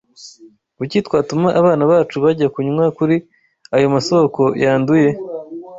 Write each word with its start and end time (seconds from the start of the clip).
Kuki 0.77 0.97
twatuma 1.07 1.47
abana 1.59 1.83
bacu 1.91 2.15
bajya 2.23 2.47
kunywa 2.53 2.85
kuri 2.97 3.15
ayo 3.75 3.87
masoko 3.95 4.41
yanduye 4.63 5.09